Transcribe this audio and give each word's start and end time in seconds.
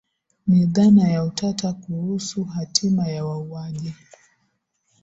Ni 0.47 0.65
dhana 0.65 1.07
ya 1.09 1.23
utata 1.25 1.73
kuhusu 1.73 2.43
hatima 2.43 3.07
ya 3.07 3.25
wauaji 3.25 3.93